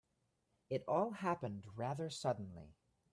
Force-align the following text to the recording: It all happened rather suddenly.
It 0.71 0.83
all 0.87 1.11
happened 1.11 1.67
rather 1.75 2.09
suddenly. 2.09 2.73